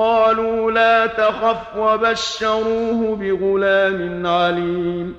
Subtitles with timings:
[0.00, 5.16] قالوا لا تخف وبشروه بغلام عليم.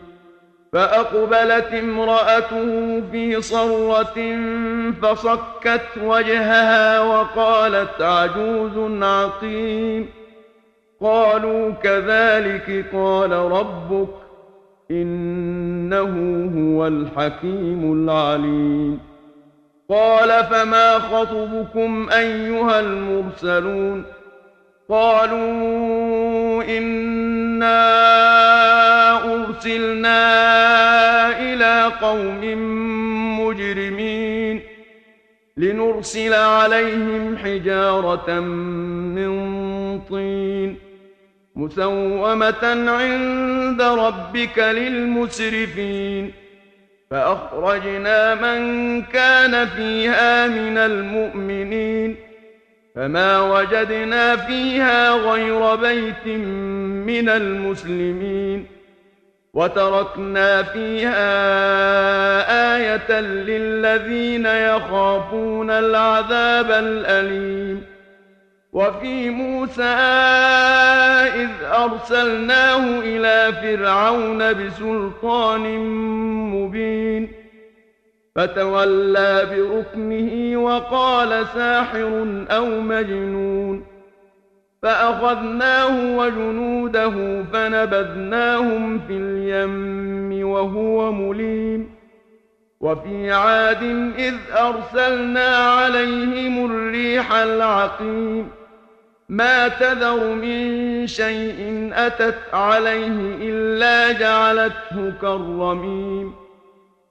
[0.74, 4.38] فأقبلت امرأته في صرة
[5.02, 10.10] فصكت وجهها وقالت عجوز عقيم.
[11.02, 14.10] قالوا كذلك قال ربك
[14.92, 16.10] إنه
[16.58, 19.00] هو الحكيم العليم.
[19.90, 24.21] قال فما خطبكم أيها المرسلون؟
[24.92, 27.82] قالوا انا
[29.34, 30.20] ارسلنا
[31.40, 32.42] إلى قوم
[33.40, 34.62] مجرمين
[35.58, 39.32] لنرسل عليهم حجاره من
[40.10, 40.78] طين
[41.56, 46.34] مسومه عند ربك للمسرفين
[47.12, 52.31] فاخرجنا من كان فيها من المؤمنين
[52.96, 56.28] فما وجدنا فيها غير بيت
[57.08, 58.66] من المسلمين.
[59.54, 61.32] وتركنا فيها
[62.78, 67.84] آية للذين يخافون العذاب الأليم.
[68.74, 69.84] وفي موسى
[71.36, 75.80] إذ أرسلناه إلى فرعون بسلطان
[76.56, 77.41] مبين.
[78.36, 83.86] فتولى بركنه وقال ساحر أو مجنون.
[84.84, 91.92] فأخذناه وجنوده فنبذناهم في اليم وهو مليم.
[92.82, 93.84] وفي عاد
[94.18, 98.48] إذ أرسلنا عليهم الريح العقيم.
[99.30, 106.34] ما تذر من شيء أتت عليه إلا جعلته كالرميم.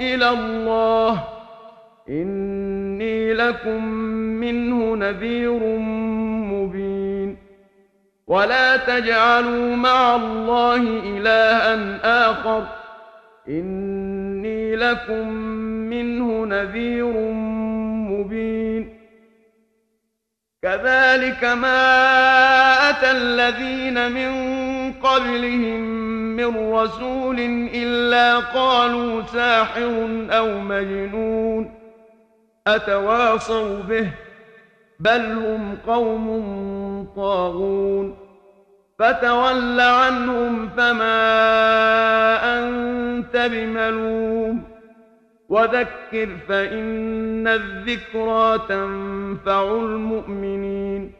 [0.00, 1.24] إلى الله.
[2.08, 5.58] إني لكم منه نذير
[6.52, 7.36] مبين.
[8.26, 12.66] ولا تجعلوا مع الله إلها آخر.
[13.48, 15.28] إني لكم
[15.90, 17.12] منه نذير
[18.10, 19.00] مبين.
[20.62, 21.80] كذلك ما
[22.90, 24.59] أتى الذين من
[25.02, 25.80] قبلهم
[26.36, 27.36] من رسول
[27.74, 31.74] إلا قالوا ساحر أو مجنون
[32.66, 34.10] أتواصوا به
[35.00, 36.28] بل هم قوم
[37.16, 38.16] طاغون
[38.98, 41.18] فتول عنهم فما
[42.58, 44.62] أنت بملوم
[45.48, 51.19] وذكر فإن الذكرى تنفع المؤمنين